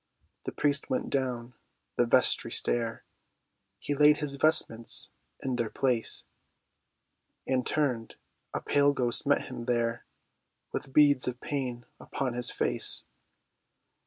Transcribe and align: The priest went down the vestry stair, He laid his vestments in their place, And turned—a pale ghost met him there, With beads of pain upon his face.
The 0.45 0.51
priest 0.51 0.89
went 0.89 1.11
down 1.11 1.53
the 1.95 2.07
vestry 2.07 2.51
stair, 2.51 3.03
He 3.77 3.93
laid 3.93 4.17
his 4.17 4.33
vestments 4.33 5.11
in 5.41 5.57
their 5.57 5.69
place, 5.69 6.25
And 7.45 7.67
turned—a 7.67 8.61
pale 8.61 8.93
ghost 8.93 9.27
met 9.27 9.43
him 9.43 9.65
there, 9.65 10.07
With 10.71 10.91
beads 10.91 11.27
of 11.27 11.39
pain 11.39 11.85
upon 11.99 12.33
his 12.33 12.49
face. 12.49 13.05